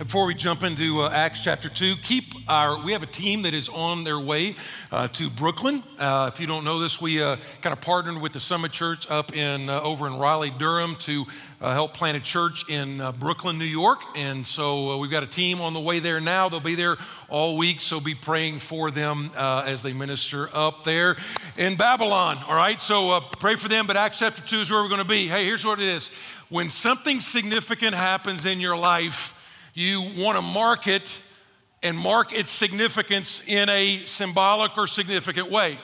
[0.00, 3.52] Before we jump into uh, Acts chapter 2, keep our, we have a team that
[3.52, 4.56] is on their way
[4.90, 5.82] uh, to Brooklyn.
[5.98, 9.06] Uh, if you don't know this, we uh, kind of partnered with the Summit Church
[9.10, 11.26] up in, uh, over in Raleigh, Durham to
[11.60, 13.98] uh, help plant a church in Brooklyn, New York.
[14.16, 16.48] And so we've got a team on the way there now.
[16.48, 16.96] They'll be there
[17.28, 21.18] all week, so be praying for them as they minister up there
[21.58, 22.38] in Babylon.
[22.48, 23.86] All right, so pray for them.
[23.86, 25.28] But Acts chapter 2 is where we're going to be.
[25.28, 26.10] Hey, here's what it is
[26.48, 29.34] when something significant happens in your life,
[29.80, 31.16] you want to mark it
[31.82, 35.78] and mark its significance in a symbolic or significant way.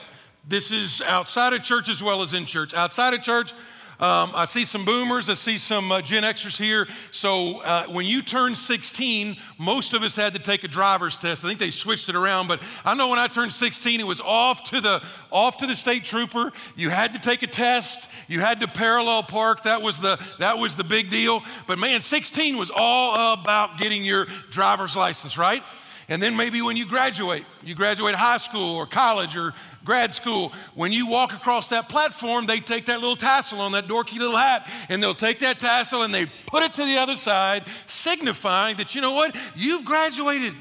[0.47, 2.75] This is outside of church as well as in church.
[2.75, 3.55] Outside of church,
[3.99, 6.87] um, I see some boomers, I see some uh, Gen Xers here.
[7.13, 11.45] So uh, when you turned 16, most of us had to take a driver's test.
[11.45, 14.21] I think they switched it around, but I know when I turned 16, it was
[14.21, 16.53] off to the off to the state trooper.
[16.75, 18.09] You had to take a test.
[18.29, 19.63] You had to parallel park.
[19.63, 21.43] That was the that was the big deal.
[21.67, 25.63] But man, 16 was all about getting your driver's license, right?
[26.09, 29.55] And then maybe when you graduate, you graduate high school or college or
[29.85, 33.89] grad school, when you walk across that platform, they take that little tassel on that
[33.89, 37.17] dorky little hat and they'll take that tassel and they put it to the other
[37.17, 39.35] side, signifying that, you know what?
[39.57, 40.55] You've graduated.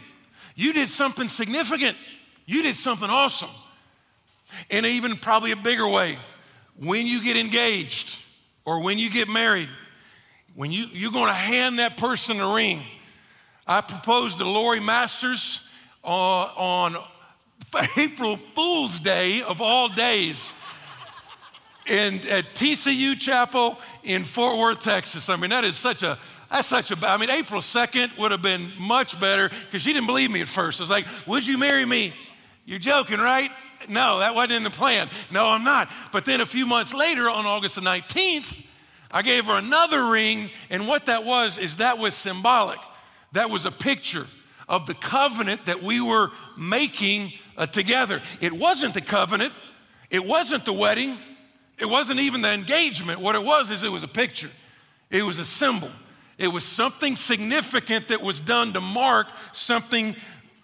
[0.55, 1.95] You did something significant.
[2.47, 3.51] You did something awesome.
[4.71, 6.17] And even probably a bigger way,
[6.79, 8.17] when you get engaged
[8.63, 9.69] or when you get married,
[10.55, 12.83] when you, you're going to hand that person a ring
[13.67, 15.61] I proposed to Lori Masters
[16.03, 16.97] uh, on
[17.97, 20.53] April Fool's Day of all days
[21.87, 25.29] in, at TCU Chapel in Fort Worth, Texas.
[25.29, 26.19] I mean, that is such a
[26.51, 30.05] that's such a, I mean, April 2nd would have been much better because she didn't
[30.05, 30.79] believe me at first.
[30.79, 32.13] I was like, Would you marry me?
[32.65, 33.49] You're joking, right?
[33.89, 35.09] No, that wasn't in the plan.
[35.31, 35.89] No, I'm not.
[36.11, 38.63] But then a few months later, on August the 19th,
[39.09, 42.79] I gave her another ring, and what that was is that was symbolic.
[43.35, 44.27] That was a picture
[44.67, 48.21] of the covenant that we were making uh, together.
[48.39, 49.53] It wasn't the covenant,
[50.09, 51.17] it wasn't the wedding,
[51.77, 53.19] it wasn't even the engagement.
[53.19, 54.49] What it was is it was a picture,
[55.09, 55.91] it was a symbol.
[56.37, 60.15] It was something significant that was done to mark something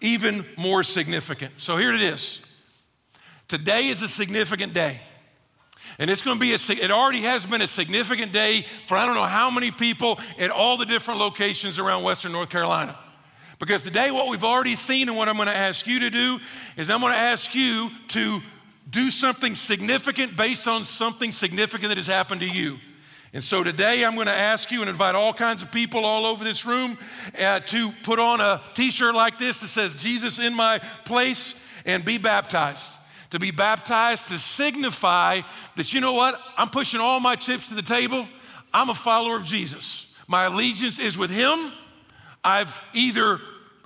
[0.02, 1.54] even more significant.
[1.60, 2.42] So here it is.
[3.48, 5.02] Today is a significant day.
[6.02, 9.06] And it's going to be, a, it already has been a significant day for I
[9.06, 12.98] don't know how many people at all the different locations around Western North Carolina.
[13.60, 16.40] Because today, what we've already seen and what I'm going to ask you to do
[16.76, 18.42] is I'm going to ask you to
[18.90, 22.80] do something significant based on something significant that has happened to you.
[23.32, 26.26] And so today I'm going to ask you and invite all kinds of people all
[26.26, 26.98] over this room
[27.38, 31.54] uh, to put on a t shirt like this that says, Jesus in my place,
[31.86, 32.98] and be baptized
[33.32, 35.42] to be baptized to signify
[35.76, 38.28] that, you know what, I'm pushing all my chips to the table.
[38.74, 40.06] I'm a follower of Jesus.
[40.28, 41.72] My allegiance is with Him.
[42.44, 43.40] I've either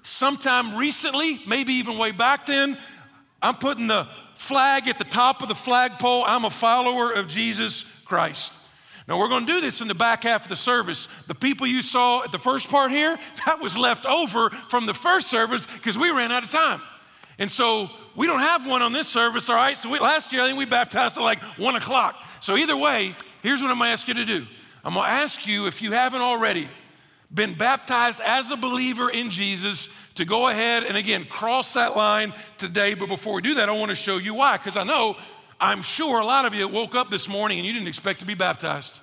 [0.03, 2.77] sometime recently, maybe even way back then,
[3.41, 6.23] I'm putting the flag at the top of the flagpole.
[6.25, 8.51] I'm a follower of Jesus Christ.
[9.07, 11.07] Now, we're going to do this in the back half of the service.
[11.27, 14.95] The people you saw at the first part here, that was left over from the
[14.95, 16.81] first service because we ran out of time.
[17.37, 19.77] And so we don't have one on this service, all right?
[19.77, 22.15] So we, last year, I think we baptized at like one o'clock.
[22.39, 24.45] So either way, here's what I'm gonna ask you to do
[24.83, 26.69] I'm gonna ask you, if you haven't already,
[27.33, 32.33] been baptized as a believer in Jesus, to go ahead and again cross that line
[32.57, 32.93] today.
[32.93, 35.17] But before we do that, I wanna show you why, because I know,
[35.59, 38.25] I'm sure a lot of you woke up this morning and you didn't expect to
[38.25, 39.01] be baptized.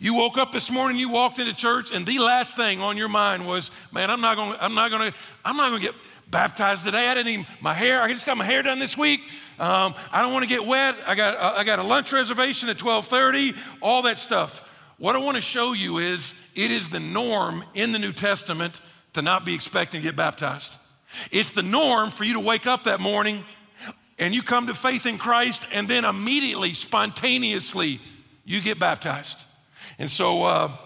[0.00, 3.08] You woke up this morning, you walked into church, and the last thing on your
[3.08, 5.12] mind was, man, I'm not gonna, I'm not gonna,
[5.44, 5.94] I'm not gonna get
[6.30, 7.08] baptized today.
[7.08, 9.20] I didn't even, my hair, I just got my hair done this week.
[9.58, 10.94] Um, I don't want to get wet.
[11.04, 14.62] I got, uh, I got a lunch reservation at 1230, all that stuff.
[14.98, 18.80] What I want to show you is it is the norm in the New Testament
[19.14, 20.76] to not be expecting to get baptized.
[21.32, 23.44] It's the norm for you to wake up that morning
[24.18, 28.00] and you come to faith in Christ and then immediately, spontaneously,
[28.44, 29.44] you get baptized.
[29.98, 30.76] And so, uh,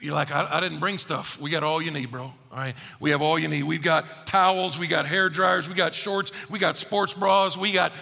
[0.00, 1.38] you're like, I, I, didn't bring stuff.
[1.40, 2.24] We got all you need, bro.
[2.24, 2.74] All right.
[3.00, 3.64] We have all you need.
[3.64, 7.72] We've got towels, we got hair dryers, we got shorts, we got sports bras, we
[7.72, 7.92] got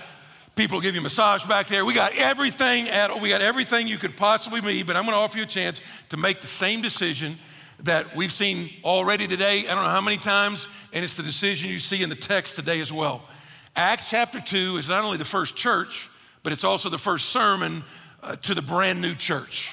[0.55, 1.85] people give you massage back there.
[1.85, 5.39] We got everything at we got everything you could possibly need, but I'm gonna offer
[5.39, 5.81] you a chance
[6.11, 7.39] to make the same decision
[7.81, 9.67] that we've seen already today.
[9.67, 12.57] I don't know how many times, and it's the decision you see in the text
[12.57, 13.29] today as well.
[13.75, 16.11] Acts chapter 2 is not only the first church,
[16.43, 17.83] but it's also the first sermon
[18.23, 19.71] uh, to the brand new church.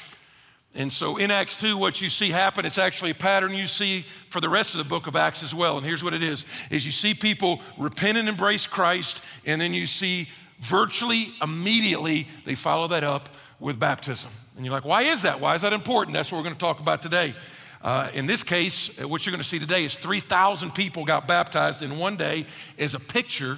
[0.75, 4.05] And so in Acts 2, what you see happen, it's actually a pattern you see
[4.29, 5.77] for the rest of the book of Acts as well.
[5.77, 9.73] And here's what it is, is you see people repent and embrace Christ, and then
[9.73, 10.29] you see
[10.61, 13.29] virtually immediately they follow that up
[13.59, 14.31] with baptism.
[14.55, 15.39] And you're like, why is that?
[15.39, 16.13] Why is that important?
[16.13, 17.35] That's what we're going to talk about today.
[17.81, 21.27] Uh, in this case, uh, what you're going to see today is 3,000 people got
[21.27, 22.45] baptized in one day
[22.77, 23.57] as a picture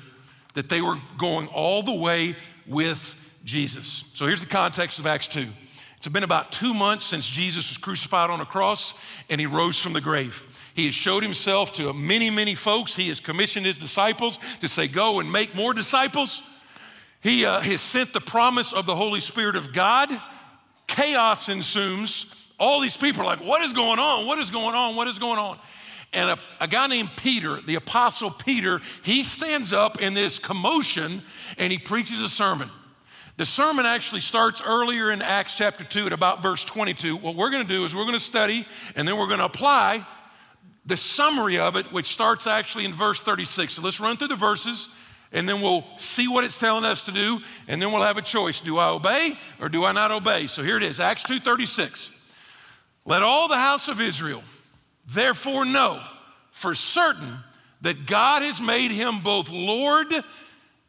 [0.54, 2.36] that they were going all the way
[2.68, 4.04] with Jesus.
[4.14, 5.48] So here's the context of Acts 2.
[5.98, 8.96] It's been about two months since Jesus was crucified on a cross
[9.30, 10.44] and he rose from the grave.
[10.74, 12.96] He has showed himself to many, many folks.
[12.96, 16.42] He has commissioned his disciples to say, Go and make more disciples.
[17.22, 20.10] He uh, has sent the promise of the Holy Spirit of God.
[20.88, 22.26] Chaos ensues.
[22.60, 24.26] All these people are like, What is going on?
[24.26, 24.96] What is going on?
[24.96, 25.60] What is going on?
[26.14, 31.22] And a, a, guy named Peter, the Apostle Peter, he stands up in this commotion
[31.60, 32.72] and he preaches a sermon.
[33.42, 37.18] The sermon actually starts earlier in Acts chapter 2 at about verse 22.
[37.18, 39.46] What we're going to do is we're going to study and then we're going to
[39.46, 40.06] apply
[40.86, 43.74] the summary of it, which starts actually in verse 36.
[43.74, 44.90] So let's run through the verses
[45.32, 48.22] and then we'll see what it's telling us to do and then we'll have a
[48.22, 48.62] choice.
[48.62, 50.46] Do I obey or do I not obey?
[50.46, 52.12] So here it is, Acts 2:36.
[53.06, 54.44] Let all the house of Israel
[55.08, 56.00] therefore know
[56.52, 57.40] for certain
[57.82, 60.14] that God has made him both Lord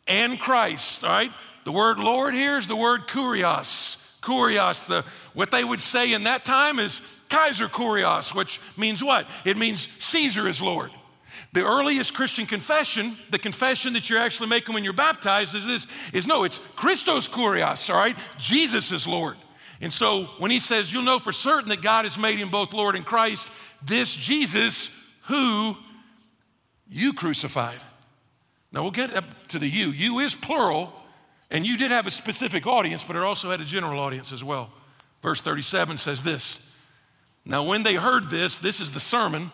[0.07, 1.31] and Christ, all right?
[1.65, 3.97] The word Lord here is the word kurios.
[4.23, 5.05] Kurios, the,
[5.35, 9.27] what they would say in that time is Kaiser Kurios, which means what?
[9.45, 10.93] It means Caesar is Lord.
[11.53, 15.87] The earliest Christian confession, the confession that you're actually making when you're baptized, is this:
[16.13, 18.17] is no, it's Christos Kurios, all right?
[18.39, 19.37] Jesus is Lord.
[19.81, 22.73] And so when he says, you'll know for certain that God has made him both
[22.73, 23.51] Lord and Christ,
[23.85, 24.91] this Jesus
[25.23, 25.77] who
[26.89, 27.81] you crucified.
[28.71, 29.89] Now we'll get up to the you.
[29.89, 30.93] You is plural,
[31.53, 34.43] and you did have a specific audience, but it also had a general audience as
[34.43, 34.73] well.
[35.23, 36.59] Verse 37 says this
[37.45, 39.53] Now, when they heard this, this is the sermon.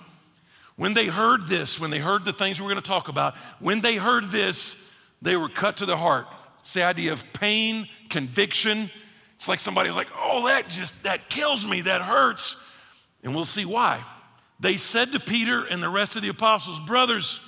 [0.77, 3.81] When they heard this, when they heard the things we're going to talk about, when
[3.81, 4.77] they heard this,
[5.21, 6.29] they were cut to the heart.
[6.61, 8.89] It's the idea of pain, conviction.
[9.35, 12.55] It's like somebody's like, oh, that just, that kills me, that hurts.
[13.25, 14.05] And we'll see why.
[14.61, 17.41] They said to Peter and the rest of the apostles, brothers,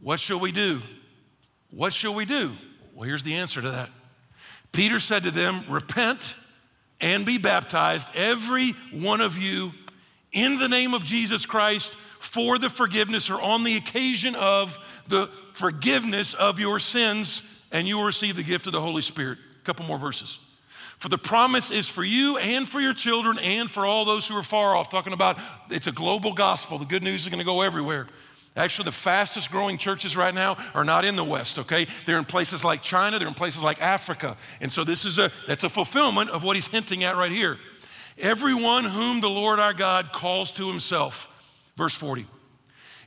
[0.00, 0.80] what shall we do?
[1.70, 2.52] What shall we do?
[2.94, 3.90] Well, here's the answer to that.
[4.72, 6.34] Peter said to them, Repent
[7.00, 9.72] and be baptized, every one of you,
[10.32, 15.28] in the name of Jesus Christ for the forgiveness or on the occasion of the
[15.52, 19.38] forgiveness of your sins, and you will receive the gift of the Holy Spirit.
[19.60, 20.38] A couple more verses.
[20.98, 24.36] For the promise is for you and for your children and for all those who
[24.36, 24.88] are far off.
[24.88, 25.38] Talking about
[25.70, 26.78] it's a global gospel.
[26.78, 28.06] The good news is going to go everywhere.
[28.56, 31.88] Actually, the fastest growing churches right now are not in the West, okay?
[32.06, 34.36] They're in places like China, they're in places like Africa.
[34.60, 37.58] And so this is a that's a fulfillment of what he's hinting at right here.
[38.16, 41.28] Everyone whom the Lord our God calls to himself.
[41.76, 42.26] Verse 40.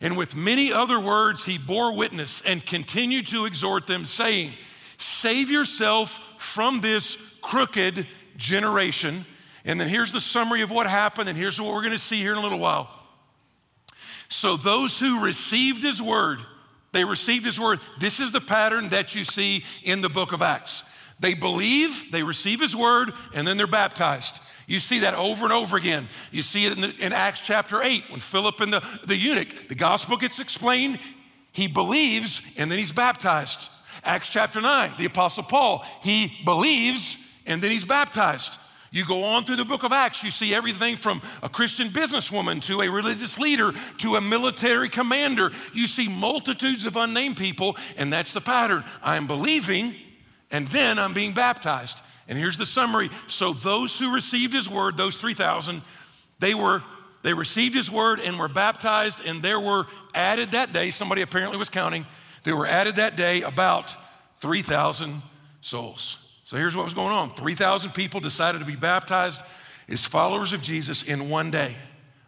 [0.02, 4.52] And with many other words he bore witness and continued to exhort them, saying,
[4.98, 8.06] Save yourself from this crooked
[8.36, 9.26] generation.
[9.64, 12.34] And then here's the summary of what happened, and here's what we're gonna see here
[12.34, 12.97] in a little while.
[14.30, 16.40] So, those who received his word,
[16.92, 17.80] they received his word.
[18.00, 20.84] This is the pattern that you see in the book of Acts.
[21.20, 24.40] They believe, they receive his word, and then they're baptized.
[24.68, 26.10] You see that over and over again.
[26.32, 29.70] You see it in, the, in Acts chapter 8 when Philip and the, the eunuch,
[29.70, 31.00] the gospel gets explained,
[31.54, 33.70] he believes, and then he's baptized.
[34.04, 38.58] Acts chapter 9, the apostle Paul, he believes, and then he's baptized.
[38.98, 42.64] You go on through the book of Acts, you see everything from a Christian businesswoman
[42.64, 45.52] to a religious leader to a military commander.
[45.72, 48.84] You see multitudes of unnamed people, and that's the pattern.
[49.04, 49.94] I'm believing,
[50.50, 52.00] and then I'm being baptized.
[52.28, 53.12] And here's the summary.
[53.28, 55.84] So those who received his word, those 3,000,
[56.40, 56.82] they were
[57.22, 61.60] they received his word and were baptized, and there were added that day, somebody apparently
[61.60, 62.08] was counting,
[62.46, 63.96] there were added that day about
[64.42, 65.22] 3,000
[65.62, 66.18] souls.
[66.48, 69.42] So here's what was going on 3,000 people decided to be baptized
[69.90, 71.76] as followers of Jesus in one day.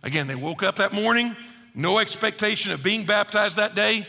[0.03, 1.37] Again, they woke up that morning,
[1.73, 4.05] no expectation of being baptized that day.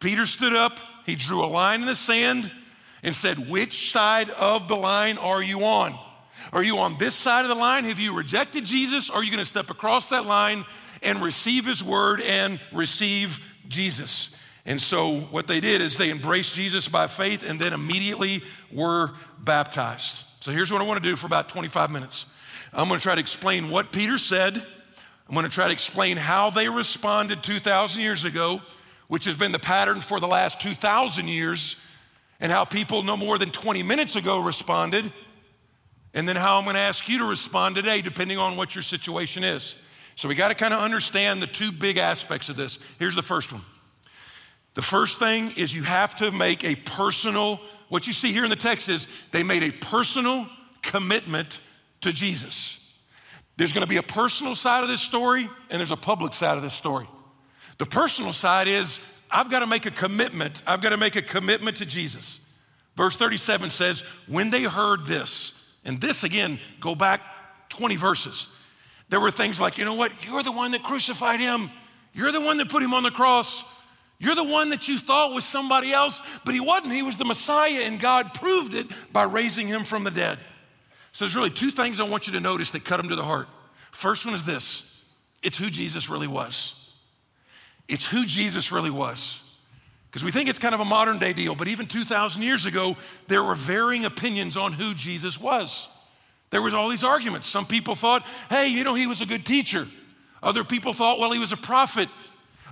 [0.00, 2.52] Peter stood up, he drew a line in the sand
[3.02, 5.98] and said, Which side of the line are you on?
[6.52, 7.84] Are you on this side of the line?
[7.84, 9.08] Have you rejected Jesus?
[9.08, 10.66] Are you going to step across that line
[11.02, 14.28] and receive his word and receive Jesus?
[14.68, 19.12] And so, what they did is they embraced Jesus by faith and then immediately were
[19.38, 20.26] baptized.
[20.40, 22.26] So, here's what I want to do for about 25 minutes
[22.74, 24.56] I'm going to try to explain what Peter said.
[24.56, 28.60] I'm going to try to explain how they responded 2,000 years ago,
[29.08, 31.76] which has been the pattern for the last 2,000 years,
[32.38, 35.10] and how people no more than 20 minutes ago responded,
[36.12, 38.84] and then how I'm going to ask you to respond today, depending on what your
[38.84, 39.74] situation is.
[40.14, 42.78] So, we got to kind of understand the two big aspects of this.
[42.98, 43.64] Here's the first one
[44.78, 48.50] the first thing is you have to make a personal, what you see here in
[48.50, 50.46] the text is they made a personal
[50.82, 51.62] commitment
[52.02, 52.78] to Jesus.
[53.56, 56.62] There's to be a personal side of this story, and there's a public side of
[56.62, 57.08] this story.
[57.78, 60.62] The personal side is I've got to make a commitment.
[60.64, 62.38] I've got to make a commitment to Jesus.
[62.96, 65.54] Verse 37 says, When they heard this,
[65.84, 67.20] and this again, go back
[67.70, 68.46] 20 verses.
[69.08, 70.12] There were things like, you know what?
[70.24, 71.68] You're the one that crucified him.
[72.14, 73.64] You're the one that put him on the cross.
[74.18, 76.92] You're the one that you thought was somebody else, but he wasn't.
[76.92, 80.38] He was the Messiah, and God proved it by raising him from the dead.
[81.12, 83.24] So there's really two things I want you to notice that cut him to the
[83.24, 83.48] heart.
[83.92, 84.84] First one is this
[85.42, 86.74] it's who Jesus really was.
[87.86, 89.40] It's who Jesus really was.
[90.10, 92.96] Because we think it's kind of a modern day deal, but even 2,000 years ago,
[93.28, 95.86] there were varying opinions on who Jesus was.
[96.50, 97.46] There was all these arguments.
[97.46, 99.86] Some people thought, hey, you know, he was a good teacher.
[100.42, 102.08] Other people thought, well, he was a prophet.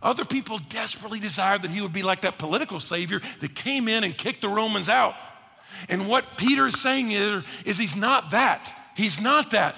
[0.07, 4.05] Other people desperately desired that he would be like that political savior that came in
[4.05, 5.17] and kicked the Romans out.
[5.89, 8.73] And what Peter is saying is, is he's not that.
[8.95, 9.75] He's not that.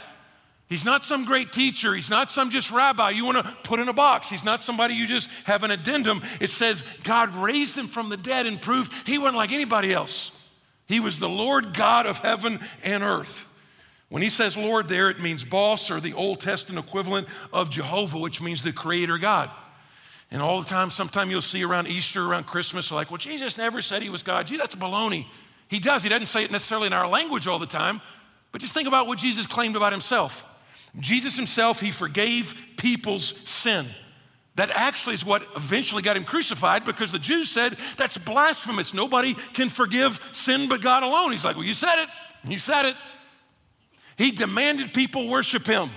[0.69, 1.95] He's not some great teacher.
[1.95, 4.29] He's not some just rabbi you want to put in a box.
[4.29, 6.21] He's not somebody you just have an addendum.
[6.41, 10.31] It says God raised him from the dead and proved he wasn't like anybody else.
[10.89, 13.47] He was the Lord God of heaven and earth.
[14.11, 18.19] When he says Lord there, it means boss or the Old Testament equivalent of Jehovah,
[18.19, 19.51] which means the creator God.
[20.31, 23.81] And all the time, sometime you'll see around Easter, around Christmas, like, well, Jesus never
[23.81, 24.47] said he was God.
[24.47, 25.27] Gee, that's baloney.
[25.69, 26.03] He does.
[26.03, 28.01] He doesn't say it necessarily in our language all the time,
[28.53, 30.45] but just think about what Jesus claimed about himself.
[31.01, 33.87] Jesus himself, he forgave people's sin.
[34.57, 38.93] That actually is what eventually got him crucified because the Jews said, that's blasphemous.
[38.93, 41.31] Nobody can forgive sin but God alone.
[41.31, 42.09] He's like, well, you said it.
[42.45, 42.97] You said it.
[44.17, 45.91] He demanded people worship him.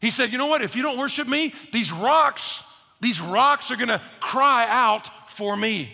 [0.00, 0.62] He said, you know what?
[0.62, 2.62] If you don't worship me, these rocks,
[3.02, 5.90] these rocks are going to cry out for me.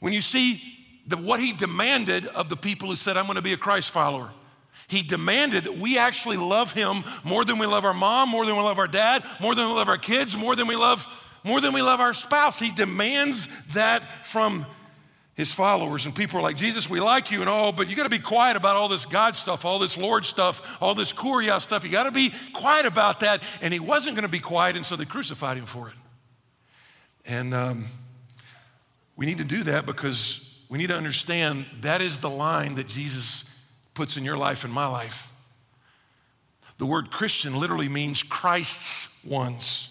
[0.00, 0.62] When you see
[1.06, 3.90] the, what he demanded of the people who said, I'm going to be a Christ
[3.90, 4.30] follower,
[4.88, 8.56] he demanded that we actually love him more than we love our mom, more than
[8.56, 11.06] we love our dad, more than we love our kids, more than we love
[11.46, 12.58] more than we love our spouse.
[12.58, 14.66] He demands that from
[15.36, 16.06] his followers.
[16.06, 18.18] And people are like, Jesus, we like you and all, but you got to be
[18.18, 21.84] quiet about all this God stuff, all this Lord stuff, all this Kurios stuff.
[21.84, 23.42] You got to be quiet about that.
[23.60, 25.94] And he wasn't going to be quiet, and so they crucified him for it.
[27.26, 27.86] And um,
[29.14, 30.40] we need to do that because
[30.70, 33.44] we need to understand that is the line that Jesus
[33.92, 35.28] puts in your life and my life.
[36.78, 39.88] The word Christian literally means Christ's ones.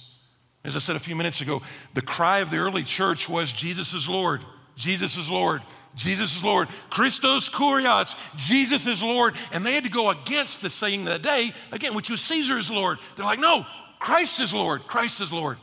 [0.64, 1.62] As I said a few minutes ago,
[1.94, 4.42] the cry of the early church was Jesus is Lord,
[4.76, 5.62] Jesus is Lord,
[5.96, 6.68] Jesus is Lord.
[6.90, 9.36] Christos Kurios, Jesus is Lord.
[9.52, 12.58] And they had to go against the saying of the day, again, which was Caesar
[12.58, 13.00] is Lord.
[13.16, 13.66] They're like, no,
[14.00, 15.58] Christ is Lord, Christ is Lord.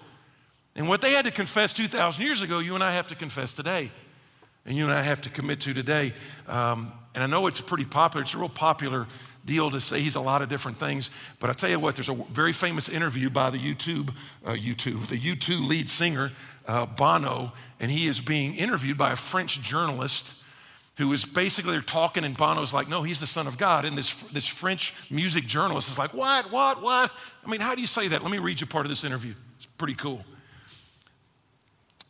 [0.74, 3.52] And what they had to confess 2,000 years ago, you and I have to confess
[3.52, 3.92] today.
[4.64, 6.14] And you and I have to commit to today.
[6.46, 9.06] Um, and I know it's pretty popular, it's a real popular
[9.44, 11.10] deal to say he's a lot of different things.
[11.40, 14.14] But I tell you what, there's a very famous interview by the YouTube,
[14.46, 16.30] uh, YouTube, the U2 lead singer,
[16.66, 20.34] uh, Bono, and he is being interviewed by a French journalist
[20.98, 23.84] who is basically talking, and Bono's like, no, he's the son of God.
[23.84, 27.10] And this, this French music journalist is like, what, what, what?
[27.44, 28.22] I mean, how do you say that?
[28.22, 29.34] Let me read you part of this interview.
[29.56, 30.24] It's pretty cool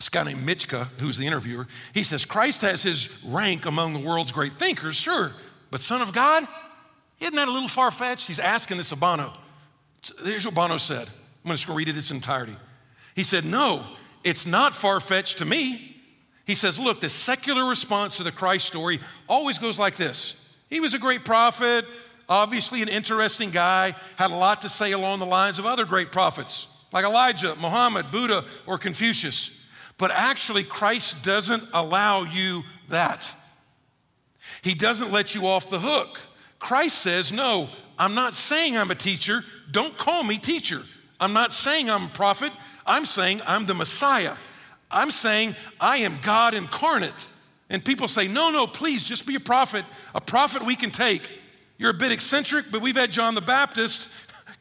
[0.02, 4.00] this guy named Michka, who's the interviewer, he says, Christ has his rank among the
[4.00, 5.30] world's great thinkers, sure,
[5.70, 6.44] but Son of God?
[7.20, 8.26] Isn't that a little far fetched?
[8.26, 9.32] He's asking this of Bono.
[10.24, 11.08] Here's what Bono said.
[11.44, 12.56] I'm just going to read it its entirety.
[13.14, 13.86] He said, No,
[14.24, 15.96] it's not far fetched to me.
[16.44, 20.34] He says, Look, the secular response to the Christ story always goes like this
[20.68, 21.84] He was a great prophet,
[22.28, 26.12] obviously an interesting guy, had a lot to say along the lines of other great
[26.12, 29.50] prophets like Elijah, Muhammad, Buddha, or Confucius.
[29.98, 33.32] But actually, Christ doesn't allow you that.
[34.62, 36.18] He doesn't let you off the hook.
[36.58, 39.44] Christ says, No, I'm not saying I'm a teacher.
[39.70, 40.82] Don't call me teacher.
[41.18, 42.52] I'm not saying I'm a prophet.
[42.86, 44.36] I'm saying I'm the Messiah.
[44.90, 47.28] I'm saying I am God incarnate.
[47.70, 49.84] And people say, No, no, please just be a prophet.
[50.14, 51.28] A prophet we can take.
[51.78, 54.06] You're a bit eccentric, but we've had John the Baptist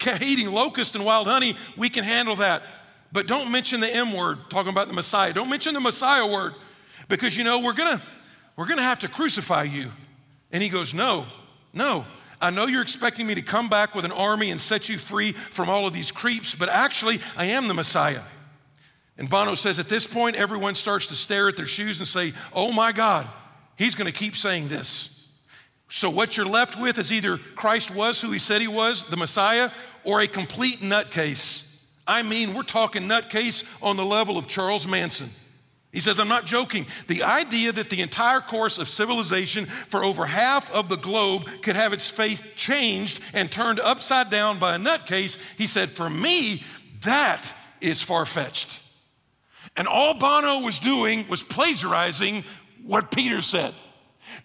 [0.22, 1.58] eating locust and wild honey.
[1.78, 2.64] We can handle that.
[3.12, 5.34] But don't mention the M word, talking about the Messiah.
[5.34, 6.54] Don't mention the Messiah word
[7.10, 8.02] because you know we're gonna
[8.56, 9.92] we're gonna have to crucify you.
[10.52, 11.26] And he goes, No,
[11.74, 12.06] no.
[12.42, 15.34] I know you're expecting me to come back with an army and set you free
[15.52, 18.24] from all of these creeps, but actually, I am the Messiah.
[19.18, 22.34] And Bono says at this point, everyone starts to stare at their shoes and say,
[22.54, 23.28] Oh my God,
[23.76, 25.10] he's gonna keep saying this.
[25.90, 29.18] So, what you're left with is either Christ was who he said he was, the
[29.18, 29.72] Messiah,
[30.04, 31.64] or a complete nutcase
[32.08, 35.32] I mean, we're talking nutcase on the level of Charles Manson.
[35.92, 36.86] He says, I'm not joking.
[37.08, 41.76] The idea that the entire course of civilization for over half of the globe could
[41.76, 46.64] have its face changed and turned upside down by a nutcase, he said, for me,
[47.04, 48.82] that is far fetched.
[49.76, 52.44] And all Bono was doing was plagiarizing
[52.86, 53.74] what Peter said.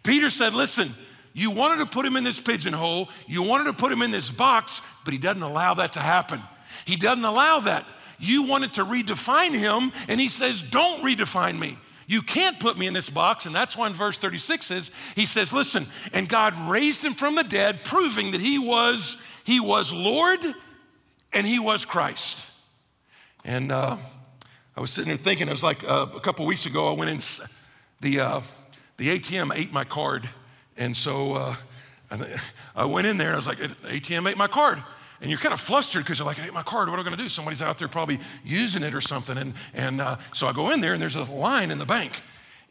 [0.03, 0.95] Peter said, Listen,
[1.33, 4.31] you wanted to put him in this pigeonhole, you wanted to put him in this
[4.31, 6.43] box, but he doesn't allow that to happen.
[6.85, 7.85] He doesn't allow that.
[8.19, 11.79] You wanted to redefine him, and he says, Don't redefine me.
[12.07, 13.47] You can't put me in this box.
[13.47, 17.35] And that's why in verse 36 says, He says, Listen, and God raised him from
[17.35, 20.41] the dead, proving that he was, he was Lord
[21.33, 22.51] and he was Christ.
[23.45, 23.97] And uh,
[24.77, 27.11] I was sitting there thinking, it was like uh, a couple weeks ago, I went
[27.11, 27.21] in,
[28.01, 28.41] the, uh,
[28.97, 30.29] the ATM ate my card.
[30.77, 31.57] And so uh,
[32.77, 34.83] I went in there and I was like, ATM ate my card.
[35.21, 37.17] And you're kind of flustered because you're like, hey, my card, what am I going
[37.17, 37.29] to do?
[37.29, 39.39] Somebody's out there probably using it or something.
[39.39, 42.13] And, and uh, so I go in there and there's a line in the bank.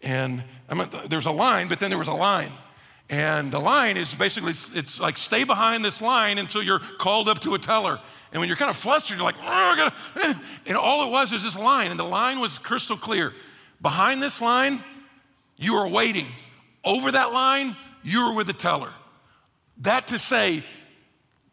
[0.04, 2.52] And I mean, there's a line, but then there was a line.
[3.10, 7.40] And the line is basically, it's like stay behind this line until you're called up
[7.40, 8.00] to a teller.
[8.32, 10.34] And when you're kind of flustered, you're like, oh, eh.
[10.66, 13.34] and all it was is this line, and the line was crystal clear.
[13.82, 14.84] Behind this line,
[15.58, 16.28] you are waiting.
[16.84, 18.92] Over that line, you are with the teller.
[19.80, 20.64] That to say,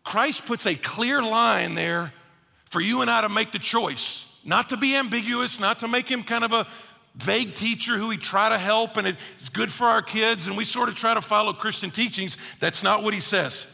[0.05, 2.13] Christ puts a clear line there
[2.71, 6.09] for you and I to make the choice, not to be ambiguous, not to make
[6.09, 6.67] him kind of a
[7.15, 10.65] vague teacher who we try to help and it's good for our kids and we
[10.65, 12.37] sort of try to follow Christian teachings.
[12.59, 13.67] That's not what he says.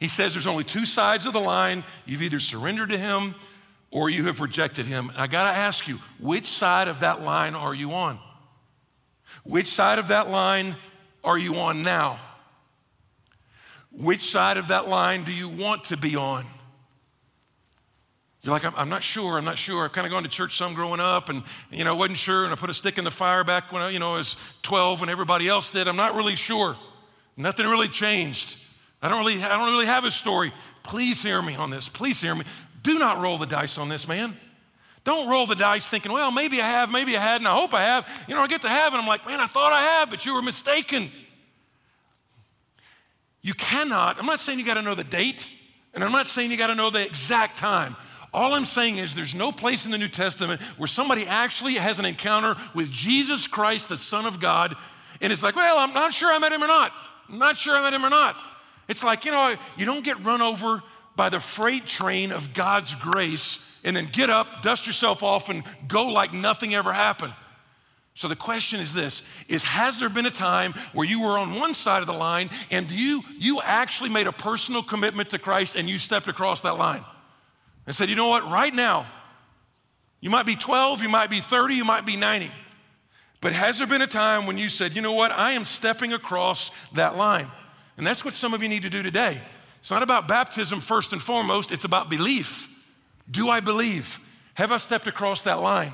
[0.00, 1.84] He says there's only two sides of the line.
[2.04, 3.34] You've either surrendered to him
[3.90, 5.12] or you have rejected him.
[5.16, 8.18] I got to ask you, which side of that line are you on?
[9.44, 10.76] Which side of that line
[11.22, 12.18] are you on now?
[13.96, 16.44] Which side of that line do you want to be on?
[18.42, 19.84] You're like, I'm, not sure, I'm not sure.
[19.84, 22.44] I've kind of gone to church some growing up and, you know, wasn't sure.
[22.44, 24.36] And I put a stick in the fire back when I, you know, I was
[24.62, 25.88] 12 when everybody else did.
[25.88, 26.76] I'm not really sure.
[27.36, 28.56] Nothing really changed.
[29.02, 30.52] I don't really, I don't really have a story.
[30.84, 31.88] Please hear me on this.
[31.88, 32.44] Please hear me.
[32.82, 34.36] Do not roll the dice on this, man.
[35.02, 37.82] Don't roll the dice thinking, well, maybe I have, maybe I hadn't, I hope I
[37.82, 38.06] have.
[38.28, 38.96] You know, I get to have it.
[38.96, 41.10] I'm like, man, I thought I have, but you were mistaken.
[43.46, 45.48] You cannot, I'm not saying you got to know the date,
[45.94, 47.94] and I'm not saying you got to know the exact time.
[48.34, 52.00] All I'm saying is there's no place in the New Testament where somebody actually has
[52.00, 54.74] an encounter with Jesus Christ, the Son of God,
[55.20, 56.90] and it's like, well, I'm not sure I met him or not.
[57.28, 58.34] I'm not sure I met him or not.
[58.88, 60.82] It's like, you know, you don't get run over
[61.14, 65.62] by the freight train of God's grace and then get up, dust yourself off, and
[65.86, 67.32] go like nothing ever happened.
[68.16, 71.54] So the question is this is has there been a time where you were on
[71.54, 75.76] one side of the line and you you actually made a personal commitment to Christ
[75.76, 77.04] and you stepped across that line
[77.86, 78.50] and said, "You know what?
[78.50, 79.06] Right now,
[80.22, 82.50] you might be 12, you might be 30, you might be 90.
[83.42, 85.30] But has there been a time when you said, "You know what?
[85.30, 87.50] I am stepping across that line."
[87.98, 89.42] And that's what some of you need to do today.
[89.80, 92.66] It's not about baptism first and foremost, it's about belief.
[93.30, 94.18] Do I believe?
[94.54, 95.92] Have I stepped across that line?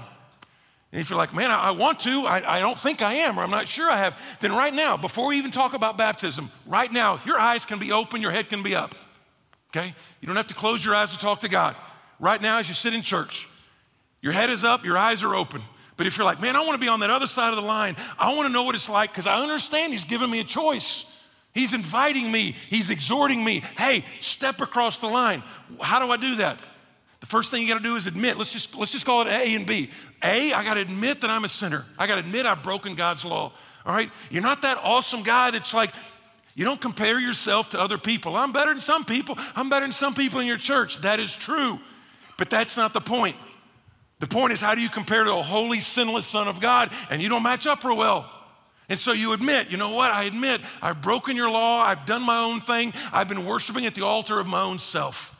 [0.92, 3.38] And if you're like, man, I, I want to, I, I don't think I am,
[3.38, 6.50] or I'm not sure I have, then right now, before we even talk about baptism,
[6.66, 8.94] right now, your eyes can be open, your head can be up.
[9.70, 9.94] Okay?
[10.20, 11.76] You don't have to close your eyes to talk to God.
[12.20, 13.48] Right now, as you sit in church,
[14.20, 15.62] your head is up, your eyes are open.
[15.96, 17.62] But if you're like, man, I want to be on that other side of the
[17.62, 20.44] line, I want to know what it's like because I understand He's giving me a
[20.44, 21.05] choice.
[21.55, 25.42] He's inviting me, He's exhorting me, hey, step across the line.
[25.81, 26.59] How do I do that?
[27.23, 28.37] The first thing you got to do is admit.
[28.37, 29.91] Let's just let's just call it A and B.
[30.25, 31.87] A, I got to admit that I'm a sinner.
[31.97, 33.53] I got to admit I've broken God's law.
[33.87, 34.11] All right?
[34.29, 35.93] You're not that awesome guy that's like
[36.57, 38.35] you don't compare yourself to other people.
[38.35, 39.39] I'm better than some people.
[39.55, 40.99] I'm better than some people in your church.
[41.03, 41.79] That is true.
[42.39, 43.37] But that's not the point.
[44.19, 47.23] The point is how do you compare to a holy sinless son of God and
[47.23, 48.29] you don't match up real well.
[48.89, 50.11] And so you admit, you know what?
[50.11, 51.83] I admit I've broken your law.
[51.83, 52.93] I've done my own thing.
[53.13, 55.32] I've been worshiping at the altar of my own self.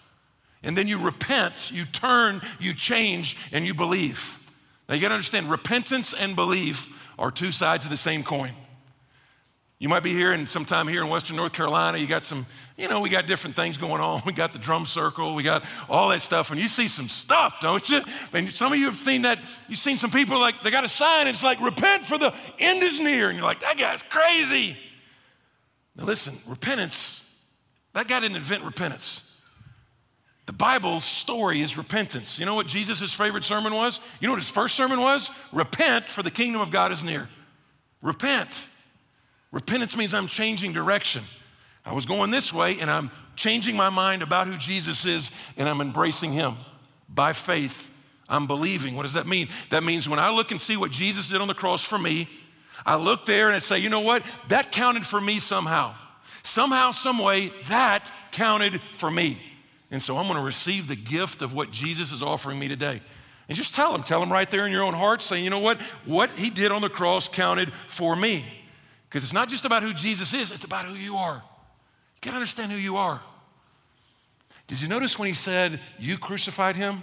[0.63, 4.39] And then you repent, you turn, you change, and you believe.
[4.89, 8.53] Now you got to understand repentance and belief are two sides of the same coin.
[9.83, 12.47] You might be here and sometime here in Western North Carolina, you got some,
[12.77, 14.23] you know, we got different things going on.
[14.27, 17.59] We got the drum circle, we got all that stuff, and you see some stuff,
[17.61, 18.01] don't you?
[18.33, 20.89] And some of you have seen that, you've seen some people like, they got a
[20.89, 23.29] sign, it's like, repent for the end is near.
[23.29, 24.77] And you're like, that guy's crazy.
[25.97, 27.21] Now listen, repentance,
[27.93, 29.32] that guy didn't invent repentance.
[30.47, 32.39] The Bible's story is repentance.
[32.39, 34.01] You know what Jesus' favorite sermon was?
[34.21, 35.31] You know what his first sermon was?
[35.53, 37.29] Repent, for the kingdom of God is near.
[38.03, 38.67] Repent.
[39.53, 41.23] Repentance means I'm changing direction.
[41.85, 45.69] I was going this way and I'm changing my mind about who Jesus is and
[45.69, 46.57] I'm embracing him.
[47.09, 47.91] By faith,
[48.29, 48.97] I'm believing.
[48.97, 49.49] What does that mean?
[49.71, 52.29] That means when I look and see what Jesus did on the cross for me,
[52.85, 54.25] I look there and I say, you know what?
[54.49, 55.95] That counted for me somehow.
[56.43, 59.39] Somehow, some way, that counted for me.
[59.93, 63.03] And so I'm going to receive the gift of what Jesus is offering me today.
[63.49, 65.59] And just tell him, tell him right there in your own heart, say, you know
[65.59, 65.81] what?
[66.07, 68.45] What he did on the cross counted for me.
[69.09, 71.35] Because it's not just about who Jesus is, it's about who you are.
[71.35, 73.21] You got to understand who you are.
[74.67, 77.03] Did you notice when he said, You crucified him?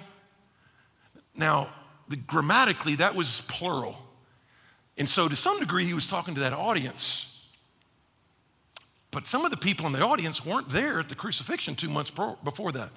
[1.36, 1.69] Now,
[2.08, 3.95] the, grammatically, that was plural.
[4.97, 7.28] And so, to some degree, he was talking to that audience.
[9.12, 12.12] But some of the people in the audience weren't there at the crucifixion two months
[12.43, 12.91] before that.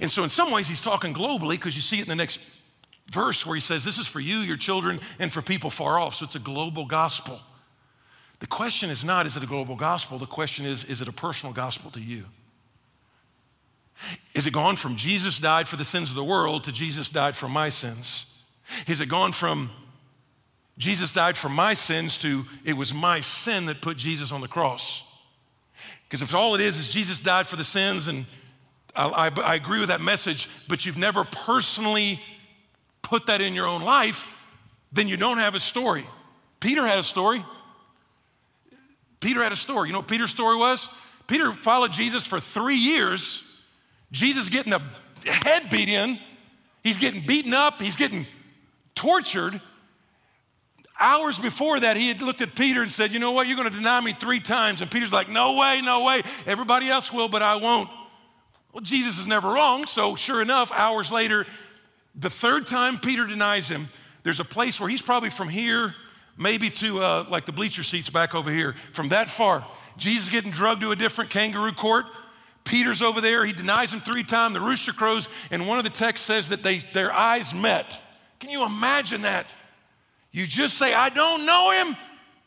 [0.00, 2.40] And so, in some ways, he's talking globally because you see it in the next
[3.10, 6.14] verse where he says, This is for you, your children, and for people far off.
[6.14, 7.40] So, it's a global gospel.
[8.40, 10.18] The question is not, is it a global gospel?
[10.18, 12.24] The question is, is it a personal gospel to you?
[14.34, 17.36] Is it gone from Jesus died for the sins of the world to Jesus died
[17.36, 18.44] for my sins?
[18.86, 19.70] Is it gone from
[20.80, 24.48] Jesus died for my sins to it was my sin that put Jesus on the
[24.48, 25.02] cross.
[26.04, 28.24] Because if all it is is Jesus died for the sins, and
[28.96, 32.18] I, I, I, agree with that message, but you've never personally
[33.02, 34.26] put that in your own life,
[34.90, 36.06] then you don't have a story.
[36.60, 37.44] Peter had a story.
[39.20, 39.88] Peter had a story.
[39.88, 40.88] You know what Peter's story was?
[41.26, 43.42] Peter followed Jesus for three years.
[44.12, 44.80] Jesus getting a
[45.26, 46.18] head beat in.
[46.82, 47.82] He's getting beaten up.
[47.82, 48.26] He's getting
[48.94, 49.60] tortured.
[51.00, 53.46] Hours before that, he had looked at Peter and said, You know what?
[53.46, 54.82] You're going to deny me three times.
[54.82, 56.22] And Peter's like, No way, no way.
[56.46, 57.88] Everybody else will, but I won't.
[58.72, 59.86] Well, Jesus is never wrong.
[59.86, 61.46] So, sure enough, hours later,
[62.14, 63.88] the third time Peter denies him,
[64.22, 65.94] there's a place where he's probably from here,
[66.36, 69.66] maybe to uh, like the bleacher seats back over here, from that far.
[69.96, 72.06] Jesus getting drugged to a different kangaroo court.
[72.64, 73.44] Peter's over there.
[73.46, 74.54] He denies him three times.
[74.54, 78.00] The rooster crows, and one of the texts says that they, their eyes met.
[78.38, 79.54] Can you imagine that?
[80.32, 81.96] You just say, I don't know him.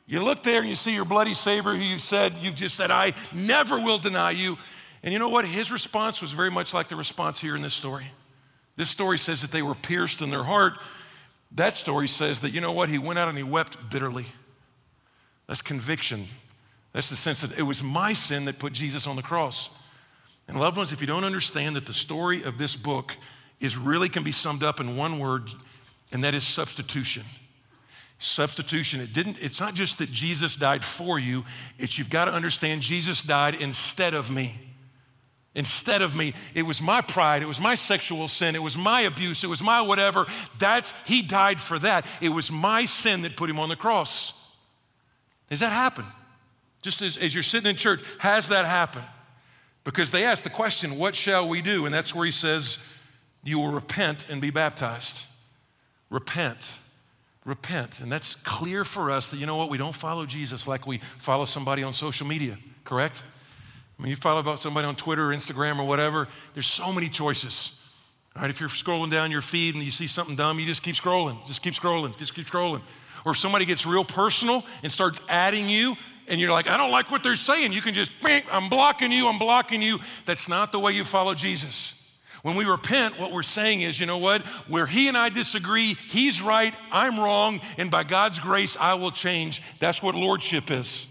[0.05, 2.91] You look there and you see your bloody Savior who you said, you've just said,
[2.91, 4.57] I never will deny you.
[5.01, 5.45] And you know what?
[5.45, 8.05] His response was very much like the response here in this story.
[8.75, 10.73] This story says that they were pierced in their heart.
[11.51, 12.89] That story says that, you know what?
[12.89, 14.25] He went out and he wept bitterly.
[15.47, 16.27] That's conviction.
[16.93, 19.69] That's the sense that it was my sin that put Jesus on the cross.
[20.47, 23.15] And loved ones, if you don't understand that the story of this book
[23.59, 25.49] is really can be summed up in one word,
[26.11, 27.23] and that is substitution.
[28.23, 29.01] Substitution.
[29.01, 31.43] It didn't, it's not just that Jesus died for you,
[31.77, 34.57] it's you've got to understand Jesus died instead of me.
[35.55, 39.01] Instead of me, it was my pride, it was my sexual sin, it was my
[39.01, 40.25] abuse, it was my whatever.
[40.57, 42.05] That's he died for that.
[42.21, 44.31] It was my sin that put him on the cross.
[45.49, 46.05] Does that happen?
[46.81, 49.05] Just as, as you're sitting in church, has that happened?
[49.83, 51.85] Because they ask the question, What shall we do?
[51.85, 52.77] And that's where he says,
[53.43, 55.25] You will repent and be baptized.
[56.09, 56.71] Repent
[57.45, 57.99] repent.
[57.99, 61.01] And that's clear for us that, you know what, we don't follow Jesus like we
[61.19, 63.23] follow somebody on social media, correct?
[63.97, 67.09] I mean, you follow about somebody on Twitter or Instagram or whatever, there's so many
[67.09, 67.79] choices.
[68.35, 70.81] All right, if you're scrolling down your feed and you see something dumb, you just
[70.81, 72.81] keep scrolling, just keep scrolling, just keep scrolling.
[73.25, 75.95] Or if somebody gets real personal and starts adding you,
[76.27, 79.27] and you're like, I don't like what they're saying, you can just, I'm blocking you,
[79.27, 79.99] I'm blocking you.
[80.25, 81.93] That's not the way you follow Jesus.
[82.43, 84.41] When we repent, what we're saying is, you know what?
[84.67, 89.11] Where he and I disagree, he's right, I'm wrong, and by God's grace, I will
[89.11, 89.63] change.
[89.79, 91.07] That's what lordship is.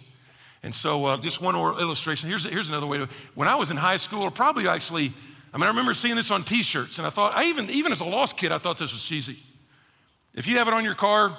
[0.63, 2.29] And so, uh, just one more illustration.
[2.29, 3.09] Here's, here's another way to.
[3.35, 5.15] When I was in high school, or probably actually,
[5.55, 7.93] I mean, I remember seeing this on t shirts, and I thought, I even, even
[7.93, 9.39] as a lost kid, I thought this was cheesy.
[10.35, 11.37] If you have it on your car,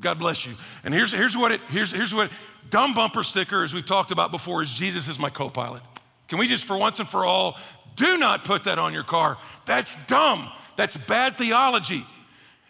[0.00, 0.54] God bless you.
[0.84, 2.30] And here's, here's what it, here's, here's what,
[2.70, 5.82] dumb bumper sticker, as we've talked about before, is Jesus is my co pilot.
[6.28, 7.58] Can we just, for once and for all,
[7.96, 9.38] do not put that on your car.
[9.66, 10.50] That's dumb.
[10.76, 12.04] That's bad theology.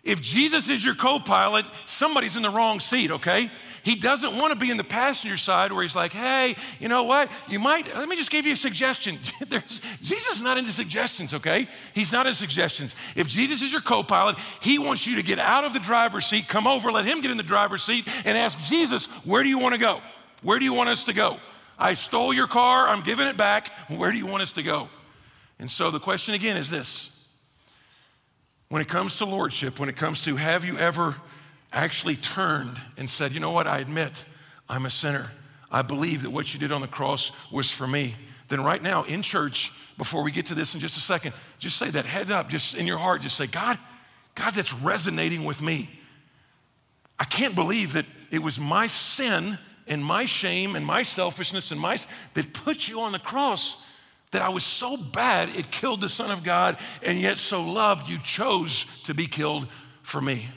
[0.05, 3.51] If Jesus is your co pilot, somebody's in the wrong seat, okay?
[3.85, 7.05] He doesn't want to be in the passenger side where he's like, hey, you know
[7.05, 7.31] what?
[7.49, 9.19] You might, let me just give you a suggestion.
[10.01, 11.69] Jesus is not into suggestions, okay?
[11.95, 12.97] He's not into suggestions.
[13.15, 16.27] If Jesus is your co pilot, he wants you to get out of the driver's
[16.27, 19.49] seat, come over, let him get in the driver's seat, and ask Jesus, where do
[19.49, 20.01] you want to go?
[20.43, 21.39] Where do you want us to go?
[21.79, 23.71] I stole your car, I'm giving it back.
[23.89, 24.89] Where do you want us to go?
[25.63, 27.09] And so the question again is this
[28.69, 31.15] when it comes to lordship, when it comes to have you ever
[31.73, 34.25] actually turned and said, you know what, I admit
[34.69, 35.31] I'm a sinner.
[35.71, 38.17] I believe that what you did on the cross was for me.
[38.49, 41.77] Then, right now in church, before we get to this in just a second, just
[41.77, 43.79] say that head up, just in your heart, just say, God,
[44.35, 45.89] God, that's resonating with me.
[47.21, 51.81] I can't believe that it was my sin and my shame and my selfishness and
[51.81, 51.99] my
[52.35, 53.77] that put you on the cross
[54.33, 58.09] that I was so bad it killed the Son of God, and yet so loved
[58.09, 59.69] you chose to be killed
[60.03, 60.49] for me.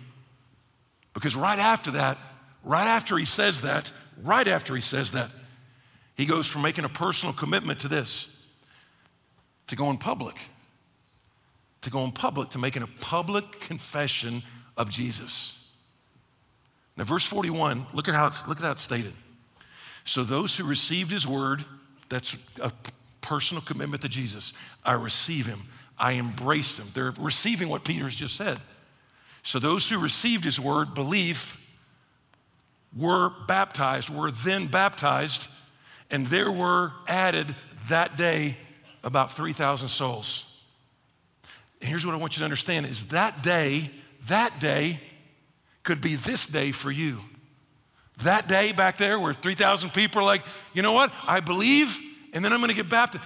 [1.14, 2.18] Because right after that,
[2.64, 3.92] right after he says that,
[4.24, 5.30] right after he says that,
[6.16, 8.28] he goes from making a personal commitment to this
[9.68, 10.36] to going public,
[11.82, 14.44] to going public, to making a public confession
[14.78, 15.66] of Jesus.
[16.96, 19.14] Now, verse 41, look at how it's, look at how it's stated.
[20.06, 21.66] So those who received his word,
[22.10, 22.72] that's a
[23.26, 24.54] personal commitment to Jesus.
[24.84, 25.64] I receive him.
[25.98, 26.88] I embrace him.
[26.94, 28.60] They're receiving what Peter has just said.
[29.44, 31.58] So those who received his word, believe,
[32.96, 35.48] were baptized, were then baptized,
[36.12, 37.56] and there were added
[37.90, 38.58] that day
[39.04, 40.44] about 3,000 souls.
[41.82, 43.92] And here's what I want you to understand is that day,
[44.28, 45.00] that day
[45.84, 47.20] could be this day for you.
[48.24, 51.12] That day back there where 3,000 people are like, you know what?
[51.24, 51.98] I believe,
[52.36, 53.24] and then I'm going to get baptized.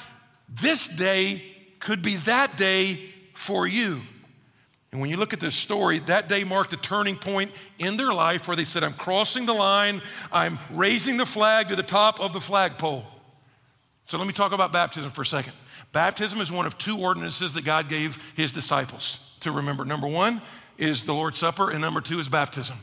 [0.47, 1.43] This day
[1.79, 4.01] could be that day for you.
[4.91, 8.11] And when you look at this story, that day marked a turning point in their
[8.11, 12.19] life where they said, I'm crossing the line, I'm raising the flag to the top
[12.19, 13.05] of the flagpole.
[14.05, 15.53] So let me talk about baptism for a second.
[15.91, 19.85] Baptism is one of two ordinances that God gave his disciples to remember.
[19.85, 20.41] Number one
[20.77, 22.77] is the Lord's Supper, and number two is baptism.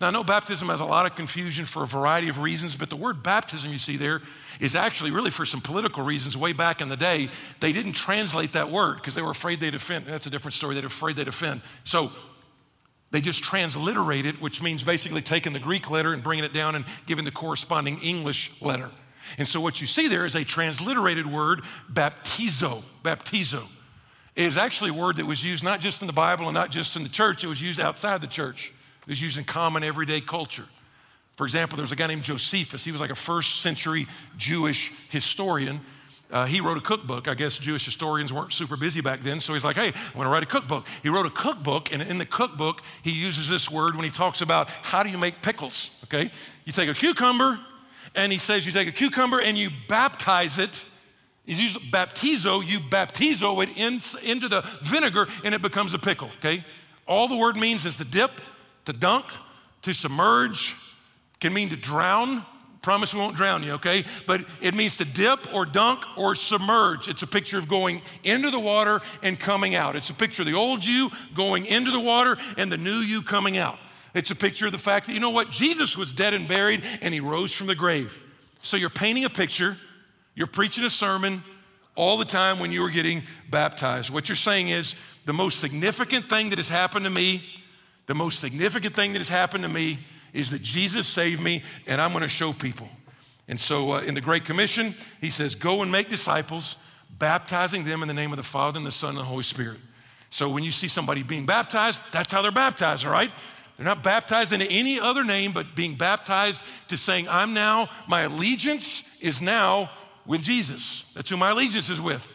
[0.00, 2.88] Now, I know baptism has a lot of confusion for a variety of reasons, but
[2.88, 4.22] the word baptism you see there
[4.60, 6.36] is actually really for some political reasons.
[6.36, 9.74] Way back in the day, they didn't translate that word because they were afraid they'd
[9.74, 10.06] offend.
[10.06, 10.76] That's a different story.
[10.76, 11.62] They're afraid they'd offend.
[11.82, 12.12] So
[13.10, 16.76] they just transliterate it, which means basically taking the Greek letter and bringing it down
[16.76, 18.90] and giving the corresponding English letter.
[19.36, 22.84] And so what you see there is a transliterated word, baptizo.
[23.02, 23.66] Baptizo.
[24.36, 26.70] It is actually a word that was used not just in the Bible and not
[26.70, 28.72] just in the church, it was used outside the church.
[29.08, 30.66] It was used in common everyday culture.
[31.36, 32.84] For example, there was a guy named Josephus.
[32.84, 35.80] He was like a first century Jewish historian.
[36.30, 37.26] Uh, he wrote a cookbook.
[37.26, 40.26] I guess Jewish historians weren't super busy back then, so he's like, hey, I want
[40.26, 40.84] to write a cookbook.
[41.02, 44.42] He wrote a cookbook, and in the cookbook, he uses this word when he talks
[44.42, 46.30] about how do you make pickles, okay?
[46.66, 47.58] You take a cucumber,
[48.14, 50.84] and he says you take a cucumber and you baptize it.
[51.46, 56.28] He's used baptizo, you baptizo it in, into the vinegar, and it becomes a pickle,
[56.40, 56.62] okay?
[57.06, 58.32] All the word means is to dip,
[58.88, 59.26] to dunk,
[59.82, 60.74] to submerge,
[61.40, 62.44] can mean to drown.
[62.80, 64.06] Promise we won't drown you, okay?
[64.26, 67.06] But it means to dip or dunk or submerge.
[67.06, 69.94] It's a picture of going into the water and coming out.
[69.94, 73.20] It's a picture of the old you going into the water and the new you
[73.20, 73.78] coming out.
[74.14, 75.50] It's a picture of the fact that, you know what?
[75.50, 78.18] Jesus was dead and buried and he rose from the grave.
[78.62, 79.76] So you're painting a picture,
[80.34, 81.42] you're preaching a sermon
[81.94, 84.08] all the time when you were getting baptized.
[84.08, 84.94] What you're saying is
[85.26, 87.42] the most significant thing that has happened to me
[88.08, 90.00] the most significant thing that has happened to me
[90.32, 92.88] is that Jesus saved me, and I'm going to show people.
[93.46, 96.76] And so uh, in the Great Commission, he says, Go and make disciples,
[97.18, 99.78] baptizing them in the name of the Father and the Son and the Holy Spirit.
[100.30, 103.30] So when you see somebody being baptized, that's how they're baptized, all right?
[103.76, 108.22] They're not baptized into any other name, but being baptized to saying, I'm now, my
[108.22, 109.90] allegiance is now
[110.26, 111.04] with Jesus.
[111.14, 112.26] That's who my allegiance is with.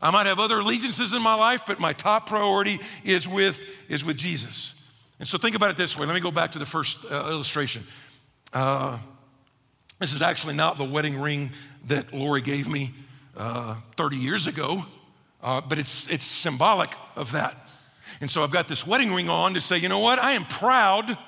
[0.00, 3.58] I might have other allegiances in my life, but my top priority is with,
[3.90, 4.74] is with Jesus.
[5.18, 6.06] And so think about it this way.
[6.06, 7.84] Let me go back to the first uh, illustration.
[8.52, 8.98] Uh,
[9.98, 11.50] this is actually not the wedding ring
[11.86, 12.94] that Lori gave me
[13.36, 14.84] uh, 30 years ago,
[15.42, 17.68] uh, but it's, it's symbolic of that.
[18.20, 20.18] And so I've got this wedding ring on to say, you know what?
[20.18, 21.18] I am proud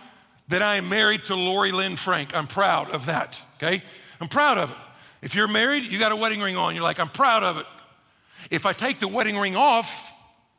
[0.48, 2.34] that I am married to Lori Lynn Frank.
[2.34, 3.82] I'm proud of that, okay?
[4.20, 4.76] I'm proud of it.
[5.22, 7.66] If you're married, you got a wedding ring on, you're like, I'm proud of it.
[8.50, 10.10] If I take the wedding ring off,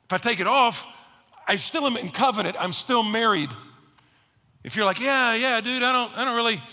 [0.05, 0.85] if I take it off,
[1.51, 2.55] I still am in covenant.
[2.57, 3.49] I'm still married.
[4.63, 6.63] If you're like, yeah, yeah, dude, I don't, I don't really,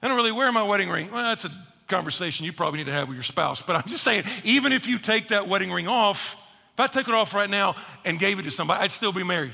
[0.00, 1.10] I don't really wear my wedding ring.
[1.12, 1.50] Well, that's a
[1.86, 3.60] conversation you probably need to have with your spouse.
[3.60, 6.34] But I'm just saying, even if you take that wedding ring off,
[6.72, 9.22] if I took it off right now and gave it to somebody, I'd still be
[9.22, 9.52] married.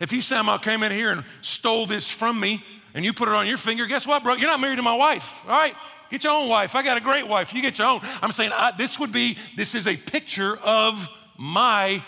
[0.00, 3.34] If you somehow came in here and stole this from me and you put it
[3.36, 4.34] on your finger, guess what, bro?
[4.34, 5.32] You're not married to my wife.
[5.44, 5.76] All right.
[6.10, 6.74] Get your own wife.
[6.74, 7.54] I got a great wife.
[7.54, 8.00] You get your own.
[8.20, 12.02] I'm saying I, this would be, this is a picture of my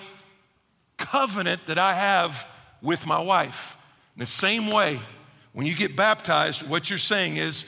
[1.01, 2.47] covenant that I have
[2.83, 3.77] with my wife.
[4.17, 5.01] In the same way,
[5.53, 7.65] when you get baptized, what you're saying is,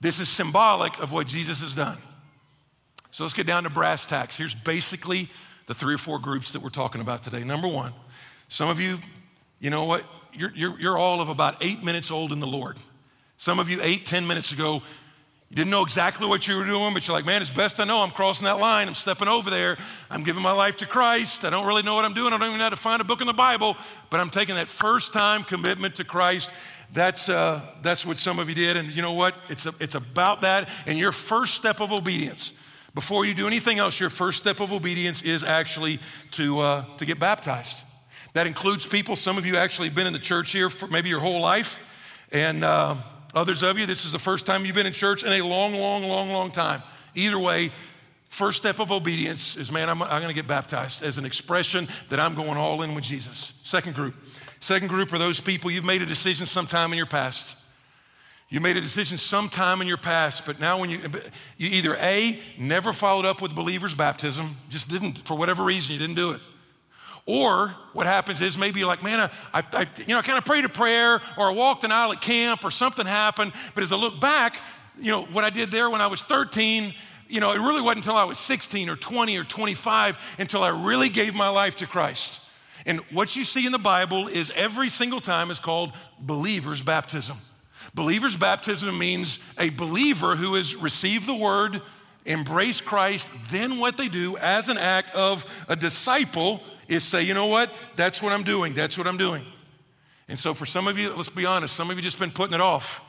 [0.00, 1.96] this is symbolic of what Jesus has done.
[3.10, 4.36] So let's get down to brass tacks.
[4.36, 5.30] Here's basically
[5.66, 7.44] the three or four groups that we're talking about today.
[7.44, 7.92] Number one,
[8.48, 8.98] some of you,
[9.60, 10.04] you know what?
[10.34, 12.76] You're, you're, you're all of about eight minutes old in the Lord.
[13.38, 14.82] Some of you, eight, ten minutes ago,
[15.54, 17.84] you didn't know exactly what you were doing, but you're like, man, it's best I
[17.84, 18.00] know.
[18.00, 18.88] I'm crossing that line.
[18.88, 19.78] I'm stepping over there.
[20.10, 21.44] I'm giving my life to Christ.
[21.44, 22.32] I don't really know what I'm doing.
[22.32, 23.76] I don't even know how to find a book in the Bible,
[24.10, 26.50] but I'm taking that first time commitment to Christ.
[26.92, 28.76] That's, uh, that's what some of you did.
[28.76, 29.36] And you know what?
[29.48, 32.52] It's, a, it's about that and your first step of obedience.
[32.92, 36.00] Before you do anything else, your first step of obedience is actually
[36.32, 37.84] to, uh, to get baptized.
[38.32, 41.10] That includes people, some of you actually have been in the church here for maybe
[41.10, 41.78] your whole life,
[42.32, 42.96] and uh,
[43.34, 45.74] others of you, this is the first time you've been in church in a long,
[45.74, 46.82] long, long, long time.
[47.14, 47.72] Either way,
[48.28, 51.88] first step of obedience is man, I'm, I'm going to get baptized as an expression
[52.10, 53.52] that I'm going all in with Jesus.
[53.62, 54.14] Second group.
[54.60, 57.56] Second group are those people you've made a decision sometime in your past
[58.54, 61.00] you made a decision sometime in your past, but now when you,
[61.56, 65.98] you either A, never followed up with believer's baptism, just didn't, for whatever reason, you
[65.98, 66.40] didn't do it.
[67.26, 70.44] Or what happens is maybe you're like, man, I, I you know, I kind of
[70.44, 73.52] prayed a prayer or I walked an aisle at camp or something happened.
[73.74, 74.60] But as I look back,
[74.98, 76.92] you know, what I did there when I was 13,
[77.28, 80.84] you know, it really wasn't until I was 16 or 20 or 25 until I
[80.84, 82.40] really gave my life to Christ.
[82.84, 87.38] And what you see in the Bible is every single time is called believer's baptism.
[87.94, 91.80] Believer's baptism means a believer who has received the word,
[92.26, 97.34] embraced Christ, then what they do as an act of a disciple is say, you
[97.34, 97.72] know what?
[97.96, 98.74] That's what I'm doing.
[98.74, 99.44] That's what I'm doing.
[100.28, 102.54] And so for some of you, let's be honest, some of you just been putting
[102.54, 103.00] it off.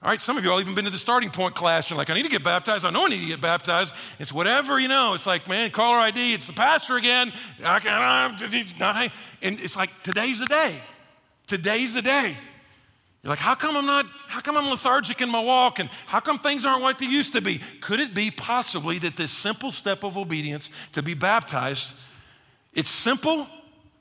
[0.00, 1.90] All right, some of you all even been to the starting point class.
[1.90, 2.84] You're like, I need to get baptized.
[2.84, 3.92] I know I need to get baptized.
[4.20, 5.14] It's whatever, you know.
[5.14, 6.34] It's like, man, caller ID.
[6.34, 7.32] It's the pastor again.
[7.64, 10.76] I can't, not, and it's like, today's the day.
[11.48, 12.36] Today's the day.
[13.24, 15.80] You're like, how come I'm not, how come I'm lethargic in my walk?
[15.80, 17.60] And how come things aren't like they used to be?
[17.80, 21.94] Could it be possibly that this simple step of obedience to be baptized,
[22.72, 23.46] it's simple,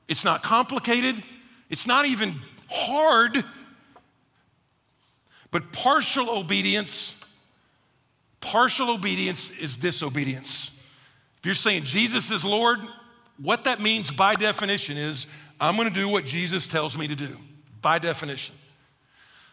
[0.07, 1.23] it's not complicated,
[1.69, 3.43] it's not even hard,
[5.51, 7.13] but partial obedience,
[8.41, 10.71] partial obedience is disobedience.
[11.39, 12.79] If you're saying Jesus is Lord,
[13.41, 15.27] what that means by definition is
[15.59, 17.37] I'm going to do what Jesus tells me to do,
[17.81, 18.55] by definition.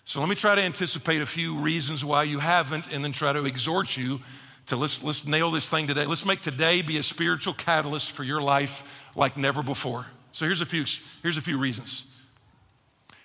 [0.06, 3.32] So let me try to anticipate a few reasons why you haven't and then try
[3.32, 4.20] to exhort you
[4.66, 6.06] to let's, let's nail this thing today.
[6.06, 8.82] Let's make today be a spiritual catalyst for your life
[9.14, 10.06] like never before.
[10.32, 10.84] So here's a few,
[11.22, 12.04] here's a few reasons.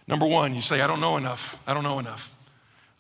[0.08, 1.58] Number one, you say, I don't know enough.
[1.66, 2.34] I don't know enough.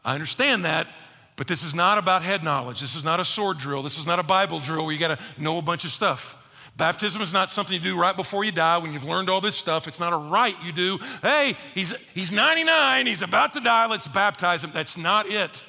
[0.05, 0.87] I understand that,
[1.35, 2.79] but this is not about head knowledge.
[2.81, 3.83] This is not a sword drill.
[3.83, 6.35] This is not a Bible drill where you got to know a bunch of stuff.
[6.77, 9.55] Baptism is not something you do right before you die when you've learned all this
[9.55, 9.87] stuff.
[9.87, 10.97] It's not a rite you do.
[11.21, 14.71] Hey, he's, he's 99, he's about to die, let's baptize him.
[14.73, 15.63] That's not it.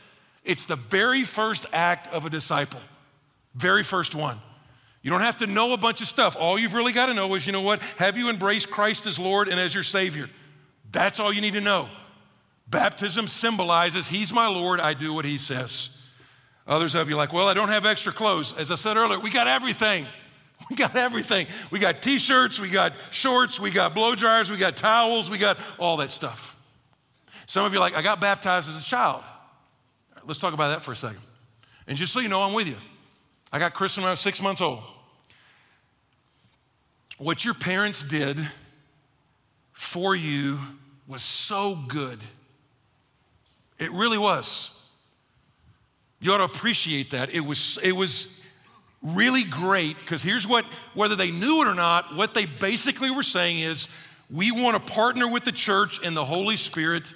[0.44, 2.80] It's the very first act of a disciple,
[3.54, 4.40] very first one.
[5.02, 6.36] You don't have to know a bunch of stuff.
[6.38, 7.80] All you've really got to know is you know what?
[7.96, 10.28] Have you embraced Christ as Lord and as your Savior?
[10.92, 11.88] That's all you need to know.
[12.68, 15.90] Baptism symbolizes He's my Lord, I do what He says.
[16.66, 18.54] Others of you like, well, I don't have extra clothes.
[18.56, 20.06] As I said earlier, we got everything.
[20.68, 21.46] We got everything.
[21.70, 25.38] We got t shirts, we got shorts, we got blow dryers, we got towels, we
[25.38, 26.54] got all that stuff.
[27.46, 29.24] Some of you like, I got baptized as a child.
[30.26, 31.20] Let's talk about that for a second.
[31.86, 32.76] And just so you know, I'm with you.
[33.52, 34.80] I got christened when I was six months old.
[37.18, 38.38] What your parents did
[39.72, 40.58] for you
[41.06, 42.20] was so good.
[43.78, 44.70] It really was.
[46.20, 47.30] You ought to appreciate that.
[47.30, 48.28] It was, it was
[49.02, 53.22] really great because here's what, whether they knew it or not, what they basically were
[53.22, 53.88] saying is
[54.30, 57.12] we want to partner with the church and the Holy Spirit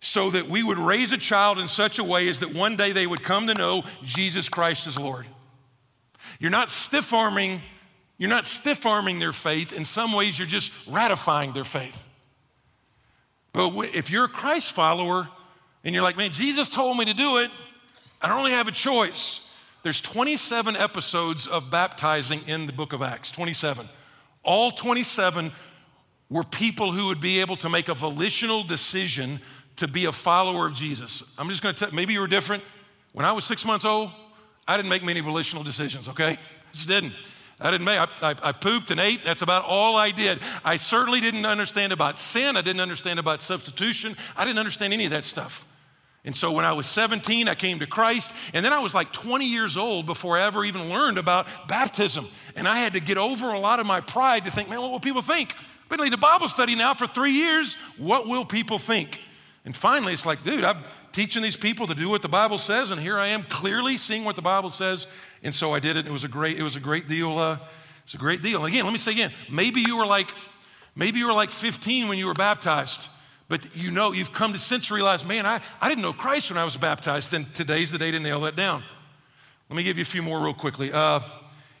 [0.00, 2.92] so that we would raise a child in such a way as that one day
[2.92, 5.26] they would come to know Jesus Christ as Lord.
[6.38, 7.60] You're not stiff arming,
[8.16, 9.72] you're not stiff arming their faith.
[9.72, 12.08] In some ways, you're just ratifying their faith.
[13.52, 15.28] But if you're a Christ follower
[15.84, 17.50] and you're like, man, Jesus told me to do it,
[18.22, 19.40] I don't really have a choice.
[19.82, 23.88] There's 27 episodes of baptizing in the book of Acts, 27.
[24.42, 25.52] All 27
[26.28, 29.40] were people who would be able to make a volitional decision
[29.80, 31.22] to be a follower of Jesus.
[31.36, 32.62] I'm just going to tell maybe you were different.
[33.12, 34.10] When I was six months old,
[34.68, 36.32] I didn't make many volitional decisions, okay?
[36.32, 36.38] I
[36.72, 37.12] just didn't.
[37.58, 39.22] I didn't make, I, I, I, pooped and ate.
[39.24, 40.38] That's about all I did.
[40.64, 42.56] I certainly didn't understand about sin.
[42.56, 44.16] I didn't understand about substitution.
[44.36, 45.66] I didn't understand any of that stuff.
[46.24, 48.32] And so when I was 17, I came to Christ.
[48.52, 52.28] And then I was like 20 years old before I ever even learned about baptism.
[52.54, 54.90] And I had to get over a lot of my pride to think, man, what
[54.90, 55.54] will people think?
[55.54, 57.76] I've been leading a Bible study now for three years.
[57.98, 59.18] What will people think?
[59.64, 62.90] And finally, it's like, dude, I'm teaching these people to do what the Bible says,
[62.90, 65.06] and here I am clearly seeing what the Bible says.
[65.42, 66.06] And so I did it.
[66.06, 67.38] It was a great, it was a great deal.
[67.38, 67.58] Uh,
[68.14, 68.64] a great deal.
[68.64, 70.30] And again, let me say again, maybe you were like,
[70.96, 73.08] maybe you were like 15 when you were baptized.
[73.48, 76.58] But you know, you've come to since realize, man, I, I didn't know Christ when
[76.58, 77.30] I was baptized.
[77.30, 78.82] Then today's the day to nail that down.
[79.68, 80.92] Let me give you a few more real quickly.
[80.92, 81.20] Uh,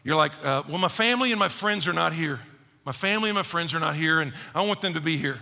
[0.04, 2.40] you're like, uh, well, my family and my friends are not here.
[2.84, 5.38] My family and my friends are not here, and I want them to be here.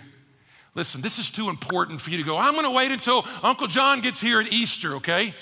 [0.78, 3.66] Listen, this is too important for you to go, I'm going to wait until Uncle
[3.66, 5.34] John gets here at Easter, okay?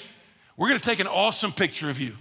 [0.57, 2.15] We're going to take an awesome picture of you.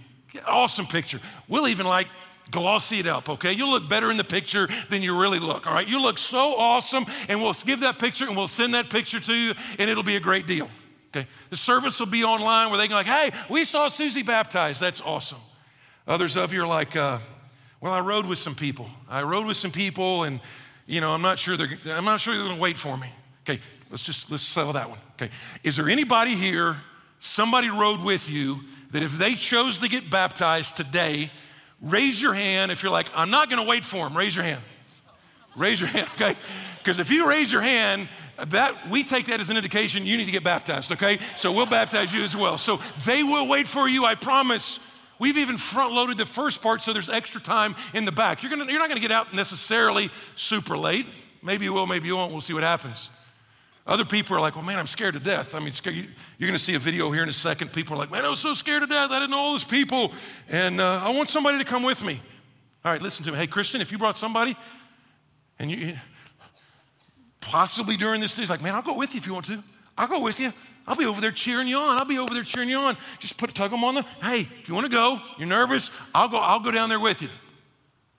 [0.46, 1.18] Awesome picture.
[1.48, 2.08] We'll even like
[2.50, 3.52] glossy it up, okay?
[3.52, 5.88] You'll look better in the picture than you really look, all right?
[5.88, 9.32] You look so awesome, and we'll give that picture and we'll send that picture to
[9.32, 10.68] you, and it'll be a great deal,
[11.08, 11.26] okay?
[11.48, 14.78] The service will be online where they can, like, hey, we saw Susie baptized.
[14.78, 15.40] That's awesome.
[16.06, 17.20] Others of you are like, uh,
[17.80, 18.90] well, I rode with some people.
[19.08, 20.38] I rode with some people, and,
[20.86, 23.08] you know, I'm not sure they're, I'm not sure they're going to wait for me.
[23.48, 23.60] Okay,
[23.90, 24.98] let's just, let's settle that one.
[25.14, 25.30] Okay,
[25.62, 26.76] is there anybody here,
[27.20, 28.60] somebody rode with you,
[28.92, 31.30] that if they chose to get baptized today,
[31.80, 34.16] Raise your hand if you're like, I'm not going to wait for him.
[34.16, 34.62] Raise your hand.
[35.56, 36.36] Raise your hand, okay?
[36.78, 38.08] Because if you raise your hand,
[38.48, 41.18] that we take that as an indication you need to get baptized, okay?
[41.36, 42.58] So we'll baptize you as well.
[42.58, 44.78] So they will wait for you, I promise.
[45.18, 48.42] We've even front loaded the first part so there's extra time in the back.
[48.42, 51.06] You're, gonna, you're not going to get out necessarily super late.
[51.42, 52.32] Maybe you will, maybe you won't.
[52.32, 53.10] We'll see what happens.
[53.86, 55.54] Other people are like, well, man, I'm scared to death.
[55.54, 57.72] I mean, you're going to see a video here in a second.
[57.72, 59.10] People are like, man, I was so scared to death.
[59.12, 60.12] I didn't know all those people.
[60.48, 62.20] And uh, I want somebody to come with me.
[62.84, 63.38] All right, listen to me.
[63.38, 64.56] Hey, Christian, if you brought somebody
[65.60, 65.96] and you
[67.40, 69.62] possibly during this day, like, man, I'll go with you if you want to.
[69.96, 70.52] I'll go with you.
[70.86, 71.98] I'll be over there cheering you on.
[71.98, 72.96] I'll be over there cheering you on.
[73.18, 75.90] Just put a tug them on the, hey, if you want to go, you're nervous,
[76.14, 77.28] I'll go, I'll go down there with you.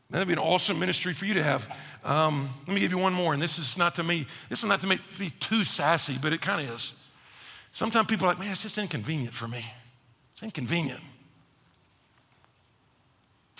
[0.09, 1.69] That'd be an awesome ministry for you to have.
[2.03, 4.65] Um, let me give you one more, and this is not to me, this is
[4.65, 6.93] not to make me too sassy, but it kind of is.
[7.73, 9.65] Sometimes people are like, man, it's just inconvenient for me.
[10.31, 11.01] It's inconvenient.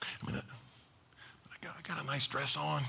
[0.02, 2.84] I mean, I got, I got a nice dress on.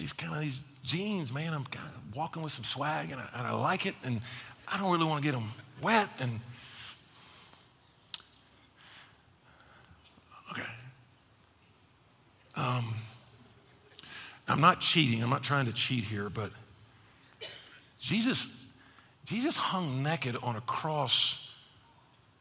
[0.00, 1.52] These kind of these jeans, man.
[1.52, 4.22] I'm kind of walking with some swag, and I, and I like it, and
[4.66, 5.50] I don't really want to get them
[5.82, 6.08] wet.
[6.18, 6.40] And
[10.52, 10.62] okay,
[12.56, 12.94] um,
[14.48, 15.22] I'm not cheating.
[15.22, 16.50] I'm not trying to cheat here, but
[18.00, 18.48] Jesus,
[19.26, 21.50] Jesus hung naked on a cross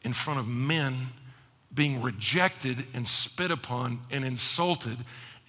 [0.03, 1.07] in front of men
[1.73, 4.97] being rejected and spit upon and insulted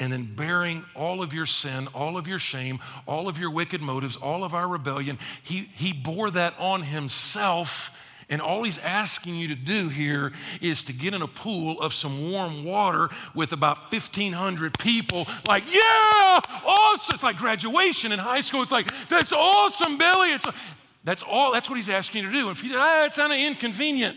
[0.00, 3.80] and then bearing all of your sin, all of your shame, all of your wicked
[3.80, 5.18] motives, all of our rebellion.
[5.44, 7.92] He, he bore that on himself
[8.30, 11.92] and all he's asking you to do here is to get in a pool of
[11.92, 17.14] some warm water with about 1,500 people, like, yeah, awesome.
[17.14, 18.62] It's like graduation in high school.
[18.62, 20.32] It's like, that's awesome, Billy.
[20.32, 20.46] It's,
[21.02, 22.48] that's all, that's what he's asking you to do.
[22.48, 24.16] And if you, ah, it's kind of inconvenient.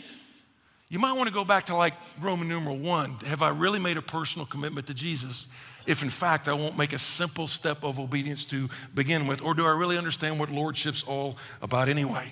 [0.89, 3.13] You might want to go back to like Roman numeral one.
[3.25, 5.47] Have I really made a personal commitment to Jesus?
[5.85, 9.53] If in fact I won't make a simple step of obedience to begin with, or
[9.53, 12.31] do I really understand what lordship's all about anyway?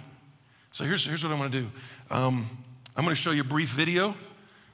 [0.72, 1.70] So here's, here's what I'm going to do
[2.10, 2.48] um,
[2.96, 4.16] I'm going to show you a brief video.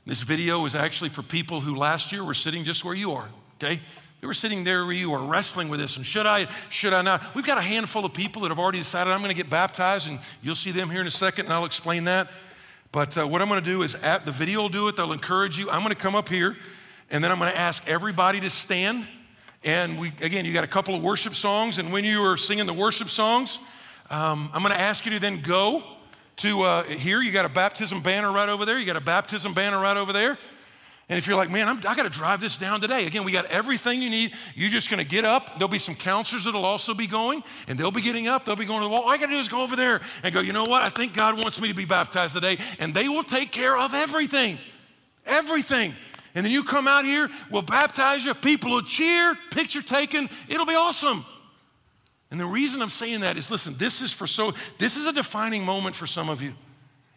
[0.06, 3.28] This video is actually for people who last year were sitting just where you are,
[3.56, 3.82] okay?
[4.22, 7.02] They were sitting there where you are wrestling with this and should I, should I
[7.02, 7.36] not?
[7.36, 10.08] We've got a handful of people that have already decided I'm going to get baptized,
[10.08, 12.30] and you'll see them here in a second, and I'll explain that.
[12.92, 15.14] But uh, what I'm going to do is, at the video will do it, they'll
[15.14, 15.70] encourage you.
[15.70, 16.56] I'm going to come up here,
[17.10, 19.08] and then I'm going to ask everybody to stand.
[19.64, 22.66] And we, again, you got a couple of worship songs, and when you are singing
[22.66, 23.60] the worship songs,
[24.10, 25.84] um, I'm going to ask you to then go
[26.38, 27.22] to uh, here.
[27.22, 28.80] You got a baptism banner right over there.
[28.80, 30.38] You got a baptism banner right over there.
[31.10, 33.06] And if you're like, man, I'm, i got to drive this down today.
[33.06, 34.34] Again, we got everything you need.
[34.56, 35.58] You're just going to get up.
[35.58, 38.44] There'll be some counselors that'll also be going, and they'll be getting up.
[38.44, 39.04] They'll be going to the wall.
[39.04, 40.82] All I got to do is go over there and go, you know what?
[40.82, 42.60] I think God wants me to be baptized today.
[42.78, 44.60] And they will take care of everything.
[45.26, 45.96] Everything.
[46.38, 48.32] And then you come out here, we'll baptize you.
[48.36, 50.30] People will cheer, picture taken.
[50.48, 51.26] It'll be awesome.
[52.30, 55.12] And the reason I'm saying that is listen, this is for so, this is a
[55.12, 56.54] defining moment for some of you.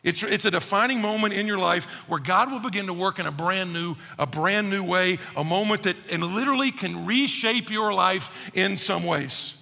[0.03, 3.27] It's, it's a defining moment in your life where God will begin to work in
[3.27, 7.93] a brand new, a brand new way, a moment that and literally can reshape your
[7.93, 9.53] life in some ways.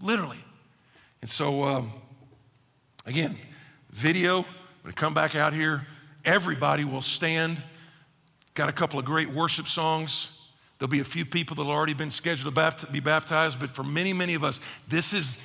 [0.00, 0.38] Literally.
[1.20, 1.92] And so, um,
[3.06, 3.36] again,
[3.90, 4.42] video,
[4.82, 5.84] when I come back out here,
[6.24, 7.60] everybody will stand.
[8.60, 10.28] Got a couple of great worship songs.
[10.78, 13.82] There'll be a few people that have already been scheduled to be baptized, but for
[13.82, 15.38] many, many of us, this is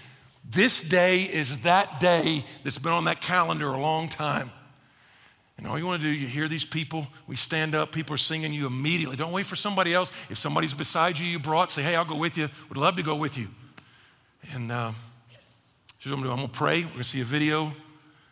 [0.44, 4.52] this day is that day that's been on that calendar a long time.
[5.58, 8.18] And all you want to do, you hear these people, we stand up, people are
[8.18, 9.16] singing you immediately.
[9.16, 10.12] Don't wait for somebody else.
[10.30, 12.50] If somebody's beside you, you brought, say, hey, I'll go with you.
[12.68, 13.48] Would love to go with you.
[14.52, 14.92] And uh,
[16.00, 16.32] here's what I'm going to do.
[16.32, 16.82] I'm going to pray.
[16.82, 17.72] We're going to see a video.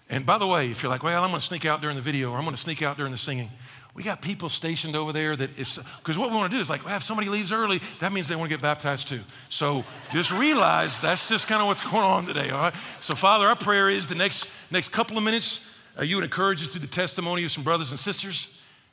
[0.10, 2.02] And by the way, if you're like, well, I'm going to sneak out during the
[2.02, 3.50] video or I'm going to sneak out during the singing,
[3.96, 6.70] we got people stationed over there that if, because what we want to do is
[6.70, 9.20] like, well, if somebody leaves early, that means they want to get baptized too.
[9.50, 12.74] So just realize that's just kind of what's going on today, all right?
[13.02, 15.60] So, Father, our prayer is the next, next couple of minutes,
[15.98, 18.48] uh, you would encourage us through the testimony of some brothers and sisters.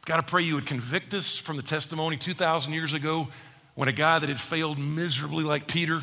[0.05, 3.29] Got to pray you would convict us from the testimony 2,000 years ago
[3.75, 6.03] when a guy that had failed miserably like Peter,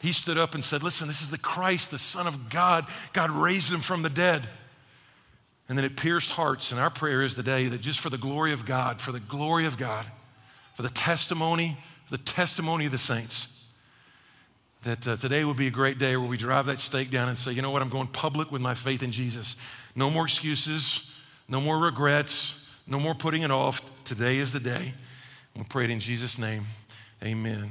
[0.00, 2.86] he stood up and said, Listen, this is the Christ, the Son of God.
[3.14, 4.46] God raised him from the dead.
[5.68, 6.72] And then it pierced hearts.
[6.72, 9.66] And our prayer is today that just for the glory of God, for the glory
[9.66, 10.06] of God,
[10.74, 13.48] for the testimony, for the testimony of the saints,
[14.84, 17.36] that uh, today would be a great day where we drive that stake down and
[17.36, 19.56] say, you know what, I'm going public with my faith in Jesus.
[19.94, 21.10] No more excuses,
[21.48, 23.82] no more regrets, no more putting it off.
[24.04, 24.94] Today is the day.
[25.56, 26.64] We pray it in Jesus' name.
[27.22, 27.70] Amen.